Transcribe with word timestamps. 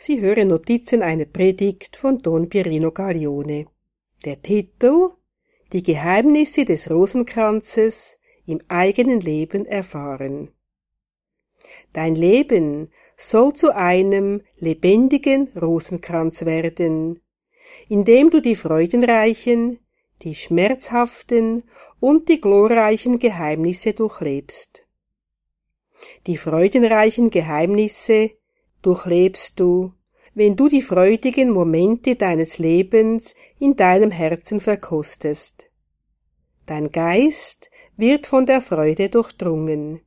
Sie 0.00 0.20
hören 0.20 0.46
Notizen 0.46 1.02
einer 1.02 1.24
Predigt 1.24 1.96
von 1.96 2.18
Don 2.18 2.48
Pierino 2.48 2.92
Gaglione. 2.92 3.66
Der 4.24 4.40
Titel 4.40 5.10
Die 5.72 5.82
Geheimnisse 5.82 6.64
des 6.64 6.88
Rosenkranzes 6.88 8.20
im 8.46 8.60
eigenen 8.68 9.20
Leben 9.20 9.66
erfahren. 9.66 10.52
Dein 11.92 12.14
Leben 12.14 12.90
soll 13.16 13.54
zu 13.54 13.74
einem 13.74 14.42
lebendigen 14.58 15.48
Rosenkranz 15.60 16.44
werden, 16.44 17.20
indem 17.88 18.30
du 18.30 18.40
die 18.40 18.54
freudenreichen, 18.54 19.80
die 20.22 20.36
schmerzhaften 20.36 21.64
und 21.98 22.28
die 22.28 22.40
glorreichen 22.40 23.18
Geheimnisse 23.18 23.94
durchlebst. 23.94 24.84
Die 26.28 26.36
freudenreichen 26.36 27.30
Geheimnisse 27.30 28.37
durchlebst 28.88 29.60
du, 29.60 29.92
wenn 30.32 30.56
du 30.56 30.66
die 30.68 30.80
freudigen 30.80 31.50
Momente 31.50 32.16
deines 32.16 32.56
Lebens 32.56 33.34
in 33.58 33.76
deinem 33.76 34.10
Herzen 34.10 34.60
verkostest. 34.60 35.66
Dein 36.64 36.88
Geist 36.90 37.70
wird 37.98 38.26
von 38.26 38.46
der 38.46 38.62
Freude 38.62 39.10
durchdrungen. 39.10 40.00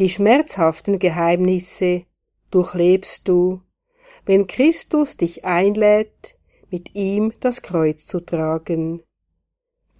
Die 0.00 0.08
schmerzhaften 0.08 0.98
Geheimnisse 0.98 2.06
durchlebst 2.50 3.28
du, 3.28 3.60
wenn 4.26 4.48
Christus 4.48 5.16
dich 5.16 5.44
einlädt, 5.44 6.36
mit 6.70 6.96
ihm 6.96 7.32
das 7.38 7.62
Kreuz 7.62 8.04
zu 8.04 8.18
tragen. 8.18 9.00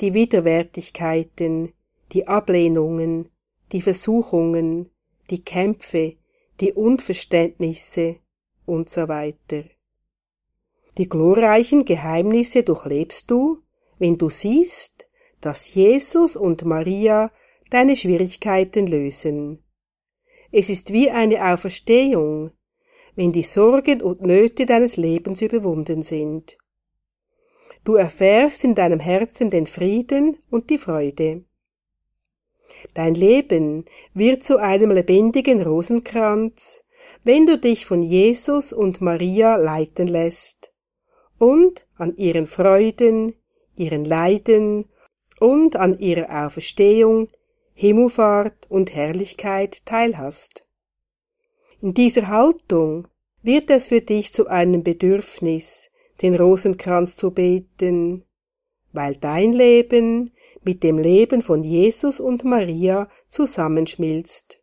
Die 0.01 0.12
Widerwärtigkeiten, 0.12 1.73
die 2.11 2.27
Ablehnungen, 2.27 3.29
die 3.71 3.81
Versuchungen, 3.81 4.91
die 5.31 5.45
Kämpfe, 5.45 6.17
die 6.61 6.73
Unverständnisse 6.73 8.17
und 8.67 8.89
so 8.89 9.09
weiter. 9.09 9.65
Die 10.97 11.09
glorreichen 11.09 11.84
Geheimnisse 11.84 12.62
durchlebst 12.62 13.31
du, 13.31 13.62
wenn 13.98 14.17
du 14.19 14.31
siehst, 14.31 15.09
dass 15.41 15.75
Jesus 15.75 16.37
und 16.37 16.65
Maria 16.65 17.33
deine 17.70 17.97
Schwierigkeiten 17.97 18.87
lösen. 18.87 19.65
Es 20.53 20.69
ist 20.69 20.93
wie 20.93 21.11
eine 21.11 21.53
Auferstehung, 21.53 22.53
wenn 23.17 23.33
die 23.33 23.43
Sorgen 23.43 24.00
und 24.03 24.23
Nöte 24.23 24.67
deines 24.67 24.97
Lebens 24.97 25.43
überwunden 25.43 26.03
sind. 26.03 26.56
Du 27.84 27.97
erfährst 27.97 28.65
in 28.65 28.75
deinem 28.75 29.00
Herzen 29.00 29.50
den 29.50 29.67
Frieden 29.67 30.39
und 30.50 30.71
die 30.71 30.78
Freude. 30.78 31.45
Dein 32.94 33.14
Leben 33.14 33.84
wird 34.12 34.44
zu 34.44 34.58
einem 34.58 34.91
lebendigen 34.91 35.62
Rosenkranz, 35.62 36.84
wenn 37.22 37.47
du 37.47 37.58
dich 37.58 37.86
von 37.86 38.03
Jesus 38.03 38.72
und 38.72 39.00
Maria 39.00 39.56
leiten 39.56 40.06
lässt 40.06 40.72
und 41.39 41.86
an 41.97 42.16
ihren 42.16 42.47
Freuden, 42.47 43.34
ihren 43.77 44.05
Leiden 44.05 44.86
und 45.41 45.77
an 45.77 45.98
ihrer 45.98 46.47
Auferstehung, 46.47 47.28
Himmelfahrt 47.75 48.66
und 48.69 48.94
Herrlichkeit 48.94 49.84
teilhast. 49.84 50.64
In 51.81 51.92
dieser 51.92 52.28
Haltung 52.28 53.09
wird 53.42 53.69
es 53.69 53.88
für 53.88 54.00
dich 54.00 54.33
zu 54.33 54.47
einem 54.47 54.83
Bedürfnis, 54.83 55.91
den 56.22 56.36
Rosenkranz 56.36 57.16
zu 57.16 57.33
beten, 57.33 58.25
weil 58.92 59.16
dein 59.16 59.53
Leben 59.53 60.31
mit 60.62 60.83
dem 60.83 60.98
Leben 60.98 61.42
von 61.42 61.64
Jesus 61.64 62.20
und 62.20 62.44
Maria 62.44 63.08
zusammenschmilzt. 63.28 64.60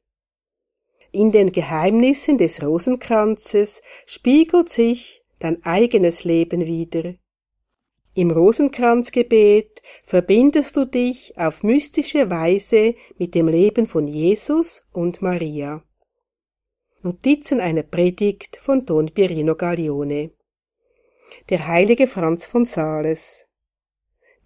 In 1.11 1.31
den 1.31 1.52
Geheimnissen 1.52 2.38
des 2.38 2.64
Rosenkranzes 2.64 3.81
spiegelt 4.06 4.69
sich 4.69 5.23
dein 5.39 5.64
eigenes 5.66 6.23
Leben 6.23 6.66
wider. 6.66 7.16
Im 8.14 8.31
Rosenkranzgebet 8.31 9.81
verbindest 10.03 10.75
du 10.75 10.85
dich 10.85 11.38
auf 11.38 11.63
mystische 11.63 12.30
Weise 12.30 12.96
mit 13.18 13.35
dem 13.35 13.47
Leben 13.47 13.88
von 13.88 14.07
Jesus 14.07 14.84
und 14.91 15.22
Maria. 15.22 15.84
Notizen 17.03 17.59
einer 17.59 17.84
Predigt 17.84 18.57
von 18.57 18.85
Don 18.85 19.12
Pierino 19.12 19.56
Gaglione. 19.56 20.31
Der 21.50 21.68
heilige 21.68 22.06
Franz 22.06 22.46
von 22.46 22.66
Sales. 22.66 23.47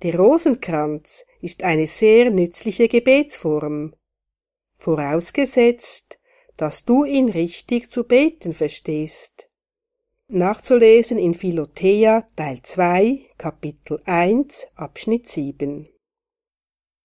Der 0.04 0.18
Rosenkranz 0.18 1.26
ist 1.42 1.64
eine 1.64 1.88
sehr 1.88 2.30
nützliche 2.30 2.88
Gebetsform, 2.88 3.96
vorausgesetzt, 4.78 6.20
dass 6.58 6.86
du 6.86 7.06
ihn 7.06 7.30
richtig 7.30 7.92
zu 7.92 8.04
beten 8.04 8.54
verstehst. 8.54 9.50
Nachzulesen 10.28 11.18
in 11.18 11.34
Philothea 11.34 12.28
Teil 12.36 12.60
2, 12.64 13.20
Kapitel 13.38 14.02
1, 14.06 14.68
Abschnitt 14.76 15.28
7. 15.28 15.88